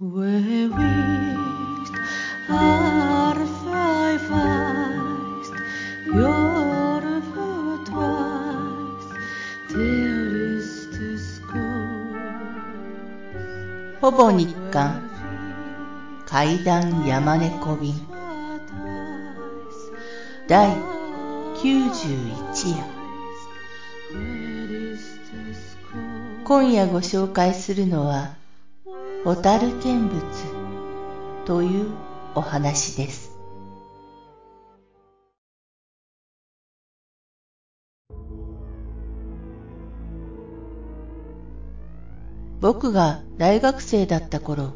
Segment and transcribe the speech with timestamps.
[0.00, 0.06] ほ
[14.12, 15.10] ぼ日刊
[16.26, 17.92] 階段山猫便
[20.46, 20.76] 第
[21.56, 22.84] 91夜
[26.44, 28.37] 今夜ご紹介するのは
[29.24, 30.22] 蛍見物
[31.44, 31.90] という
[32.36, 33.36] お話です。
[42.60, 44.72] 僕が大学生だった頃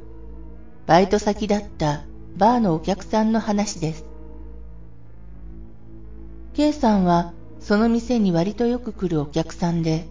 [0.87, 2.03] バイト先だった
[2.37, 4.05] バーのお客さんの話です。
[6.55, 10.09] K さんはその店に割とよく来るお客さんで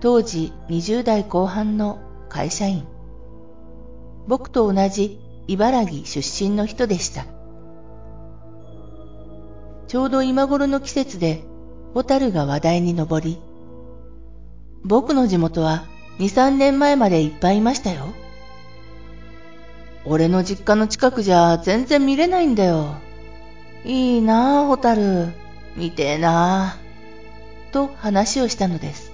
[0.00, 1.98] 当時20代後半の
[2.30, 2.86] 会社員。
[4.28, 5.18] 僕と同じ
[5.48, 7.24] 茨城出身の人でした
[9.88, 11.42] ちょうど今頃の季節で
[11.94, 13.40] ホタルが話題に上り
[14.84, 15.86] 僕の地元は
[16.18, 18.06] 2、3年前までいっぱいいましたよ。
[20.04, 22.96] 俺の実家の近くじゃ全然見れないんだよ。
[23.84, 25.28] いいなあ、ホタル。
[25.76, 26.76] 見てえなあ。
[27.72, 29.12] と話をしたのです。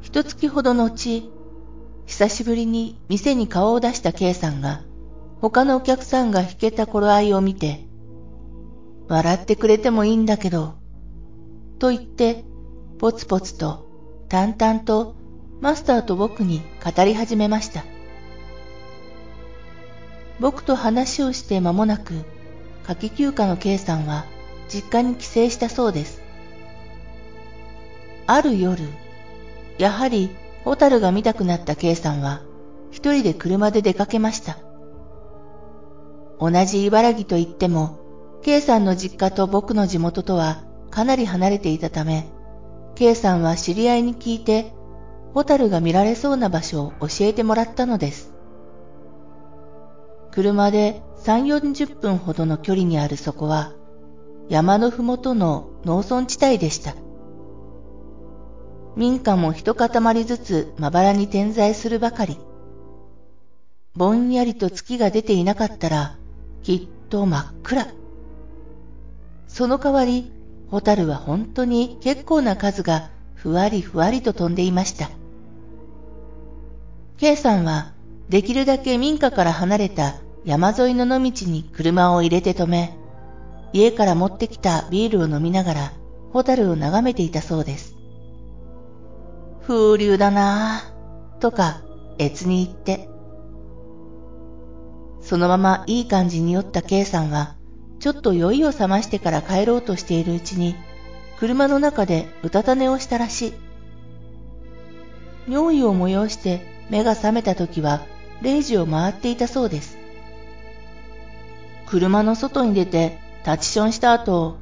[0.00, 1.30] 一月ほどのうち、
[2.12, 4.82] 久しぶりに店に顔を出した K さんが、
[5.40, 7.86] 他のお客さんが引けた頃合いを見て、
[9.08, 10.74] 笑ってくれてもいいんだけど、
[11.78, 12.44] と言って、
[12.98, 13.88] ぽつぽつと
[14.28, 15.16] 淡々と
[15.62, 17.82] マスターと僕に語り始めました。
[20.38, 22.12] 僕と話をして間もなく、
[22.86, 24.26] 夏季休暇の K さんは
[24.68, 26.20] 実家に帰省したそうです。
[28.26, 28.84] ある夜、
[29.78, 30.28] やはり
[30.64, 32.42] ホタルが見たくなった K さんは
[32.90, 34.58] 一人で車で出かけました。
[36.38, 37.98] 同じ茨城といっても、
[38.42, 42.28] K さんの実家と僕の地元とはかなり離れていたため、
[42.94, 44.72] K さんは知り合いに聞いて、
[45.34, 48.34] ホタルが見られそうな場所を教えてもらったのです。
[50.32, 53.72] 車で3、40分ほどの距離にあるそこは、
[54.48, 56.94] 山のふもとの農村地帯でした。
[58.96, 62.38] 民家も一塊ずつまばらに点在するばかり。
[63.94, 66.16] ぼんやりと月が出ていなかったら、
[66.62, 67.86] きっと真っ暗。
[69.48, 70.30] その代わり、
[70.70, 75.10] ホタルは本当に結構な数がふわりふわりと飛んでいました。
[77.18, 77.92] K さんは
[78.28, 82.96] できるだけ民家から離れた山沿いの野道に車を入れて止め、
[83.72, 85.92] 家から持ってきたビールを飲みながら
[86.32, 87.91] ホタルを眺めていたそうです。
[89.66, 91.82] 風流だなぁ、とか、
[92.18, 93.08] 越に言って。
[95.20, 97.56] そのままいい感じに酔った K さんは、
[98.00, 100.74] ちょっと酔いを覚ましてから帰ろうとしているうちに、
[101.38, 103.52] 車の中でうたた寝をしたらしい。
[105.48, 108.02] 尿意を催して目が覚めた時は
[108.42, 109.98] 0時を回っていたそうです。
[111.86, 114.58] 車の外に出て立ちションした後、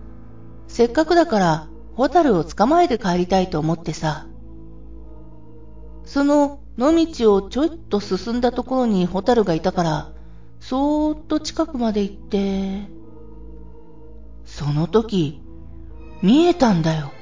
[0.69, 4.30] せっかくだからホタルを捕まえて帰りたいと思ってさ。
[6.11, 10.13] その野道をちょいっと進んだところにホタルがいたから、
[10.59, 12.83] そーっと近くまで行って、
[14.45, 15.41] その時、
[16.21, 17.13] 見えたんだよ。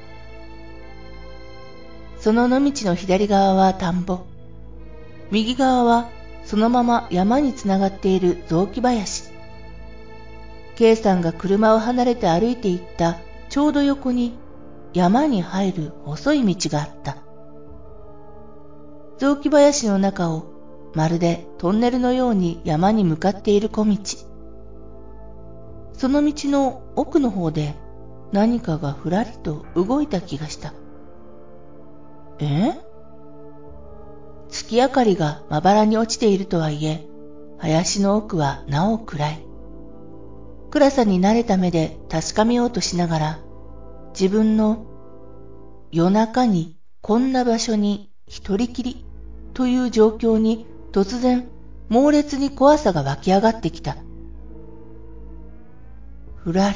[2.17, 4.21] その野道の左側は田んぼ。
[5.29, 6.09] 右側は
[6.43, 9.29] そのまま山につながっている雑木林。
[10.77, 14.33] K さんが車を離れて歩いていったちょうど横に
[14.95, 17.28] 山に入る細い道があった。
[19.19, 20.45] 雑木林の中を
[20.95, 23.97] まるでトンネルのように山に向かっている小道。
[25.91, 27.75] その道の奥の方で
[28.31, 30.73] 何かがふらりと動いた気がした。
[32.39, 32.79] え？
[34.47, 37.05] 月明かりがまばらに落ちているとはいえ、
[37.57, 39.45] 林の奥はなお暗い。
[40.71, 43.39] 暗さに慣れた目で確かめようとしながら、
[44.17, 44.85] 自分の
[45.91, 49.05] 夜中にこんな場所に一人きり
[49.59, 51.45] という状況に突然
[51.89, 53.97] 猛烈に怖さが湧き上がってきた。
[56.37, 56.75] ふらり。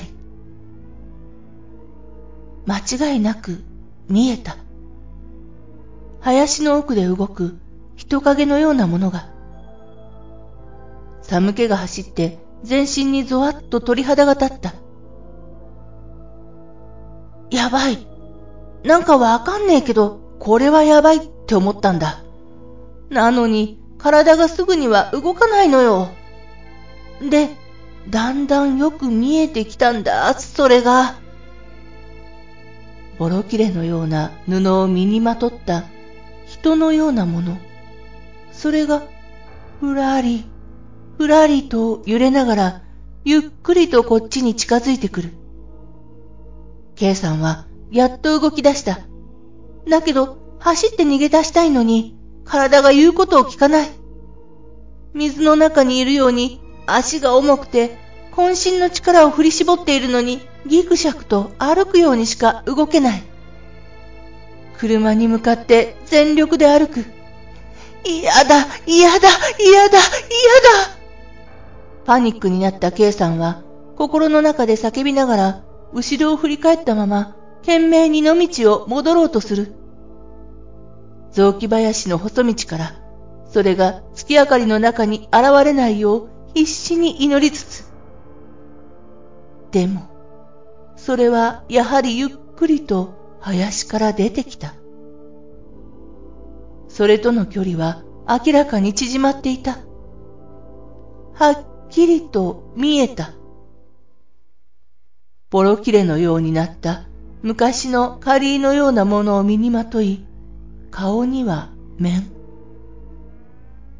[2.65, 3.63] 間違いなく
[4.09, 4.57] 見えた。
[6.19, 7.57] 林の奥で動く
[7.95, 9.29] 人影のようなものが。
[11.21, 14.73] 寒気が走って全身にゾワッと鳥肌が立った。
[17.49, 18.05] やばい。
[18.83, 22.23] なんかわかんねえけど、これはやばいって思ったんだ。
[23.13, 26.09] なのに、体がすぐには動かないのよ。
[27.21, 27.49] で、
[28.09, 31.15] だんだんよく見えてきたんだ、それが。
[33.17, 35.85] ボロ切れのような布を身にまとった
[36.45, 37.57] 人のようなもの。
[38.51, 39.03] それが、
[39.79, 40.45] ふらり、
[41.17, 42.81] ふらりと揺れながら、
[43.23, 45.33] ゆっくりとこっちに近づいてくる。
[46.95, 48.99] K さんは、やっと動き出した。
[49.87, 53.89] だけど、走って逃げ出したいのに、体が言うことを聞かない。
[55.13, 57.97] 水の中にいるように、足が重くて、
[58.31, 63.23] 渾身の力を振り絞っているのに、ギクシャクと歩くようにしか動けない。
[64.77, 67.05] 車に向かって全力で歩く。
[68.05, 69.29] 嫌だ、嫌だ、
[69.59, 69.99] 嫌だ、嫌だ。
[72.05, 73.61] パニックになった K さんは、
[73.95, 75.63] 心の中で叫びながら、
[75.93, 79.82] 後ろを振り返ったまま、懸命に野道を戻ろうとする。
[81.33, 82.93] 雑木林の細道から、
[83.47, 87.91] それが月明かりの中に現れないよう必死に祈りつつ。
[89.71, 90.09] でも、
[90.95, 94.75] それはやはりゆっくりと林から出てきた。
[96.87, 99.79] それとの距離は明らかに縮まっていた。
[101.33, 103.31] はっきりと見えた。
[105.49, 107.07] ボロ切れのようになった
[107.41, 110.25] 昔のカリーのようなものを身にまとい、
[110.93, 112.29] 顔には面。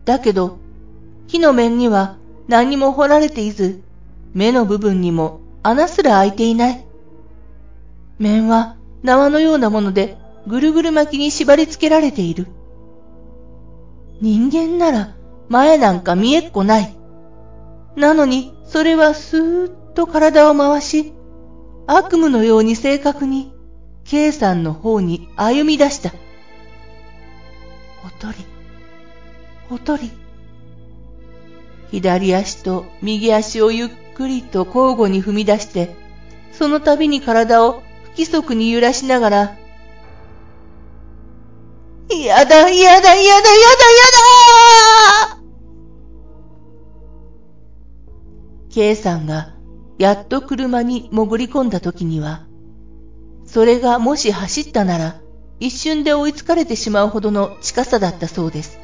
[0.06, 0.60] だけど、
[1.28, 2.18] 木の面には
[2.48, 3.82] 何も彫られていず、
[4.36, 6.86] 目の部分にも穴すら開いていない。
[8.20, 12.46] 面は縄のようなものでぐるぐる巻きに縛り付けられている。
[14.22, 15.16] 人間なら
[15.50, 16.96] 前なんか見えっこない。
[17.96, 21.12] なのにそれはスーッと体を回し、
[21.88, 23.52] 悪夢のように正確に
[24.04, 26.23] K さんの方に歩み出した。
[28.24, 28.36] とり、
[29.70, 30.10] おとり。
[31.92, 35.94] 左足と右足をゆっくりと交互に踏み出して、
[36.54, 39.58] その度に体を不規則に揺らしながら、
[42.10, 43.42] 嫌だ、嫌だ、嫌だ、嫌だ、嫌
[45.36, 45.40] だ
[48.72, 49.54] !K さんが
[50.00, 52.48] やっと車に潜り込んだ時には、
[53.46, 55.23] それがもし走ったなら
[55.64, 58.82] 一瞬で追いつかれてしまうほどの近さだったそうです。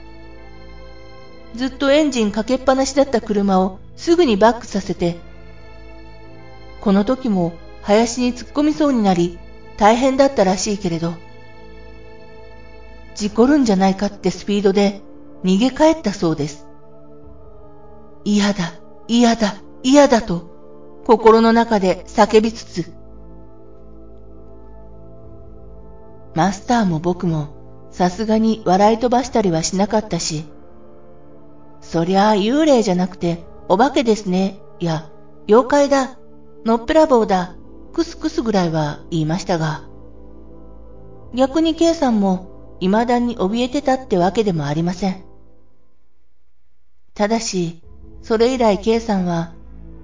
[1.54, 5.18] ずっとエンジンかけっぱなしだった車をすぐにバックさせて、
[6.80, 9.38] この時も林に突っ込みそうになり
[9.76, 11.16] 大変だったらしいけれど、
[13.14, 15.02] 事故るんじゃないかってスピードで
[15.44, 16.66] 逃げ帰ったそうです。
[18.24, 18.72] 嫌だ、
[19.10, 22.94] 嫌だ、嫌だと心の中で叫びつつ、
[26.40, 30.46] マスターも僕もさすがに笑い飛ばしたりはしなかったし、
[31.82, 35.10] そりゃあ幽霊じゃなくてお化けですね、いや
[35.50, 36.18] 妖怪だ、
[36.64, 37.58] のっぺらぼうだ、
[37.92, 39.84] クスクスぐらいは言いましたが、
[41.34, 45.22] 逆に K さんも未だに怯えてたってわけでもありません。
[47.16, 47.84] ただし、
[48.22, 49.52] それ以来 K さんは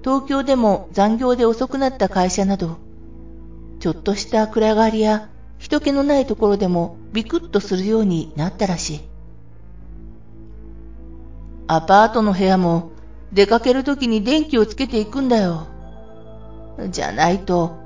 [0.04, 2.76] 東京でも残業で遅くなった会社など、
[3.80, 9.00] ちょっとした暗がりや人気のないところでもビクッとするようになったらしい。
[11.68, 12.92] アパートの部屋も
[13.32, 15.66] 出かけるときに電気をつけていくんだよ。
[16.90, 17.78] じゃないと、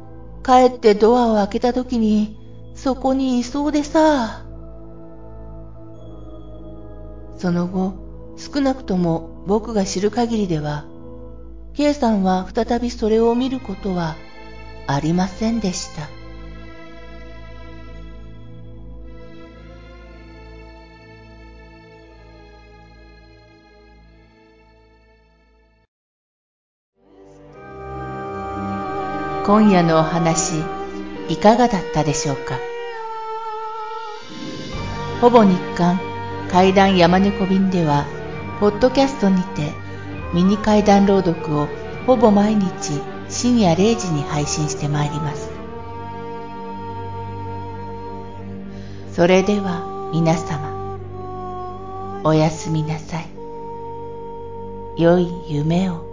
[0.45, 2.37] 帰ってドアを開けたときに
[2.75, 4.45] そこにいそうでさ。
[7.39, 7.95] その後、
[8.37, 10.85] 少なくとも僕が知る限りでは、
[11.75, 14.17] K さんは再びそれを見ることは
[14.87, 16.20] ありませんでした。
[29.51, 30.63] 今夜のお話
[31.29, 32.57] いかがだったでしょうか？
[35.21, 35.99] ほぼ日刊
[36.53, 38.07] 怪談山猫便では
[38.61, 39.73] ポッドキャストにて
[40.33, 41.67] ミニ怪談朗読を
[42.07, 45.51] ほぼ毎日深夜0時に配信してまいります。
[49.11, 53.27] それでは皆様おやすみなさい。
[54.97, 56.09] 良い夢を。